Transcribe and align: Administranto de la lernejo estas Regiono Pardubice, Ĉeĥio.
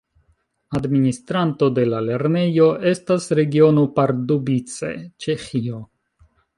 Administranto 0.79 1.69
de 1.79 1.83
la 1.91 1.99
lernejo 2.07 2.67
estas 2.95 3.31
Regiono 3.43 3.87
Pardubice, 4.01 4.95
Ĉeĥio. 5.27 5.89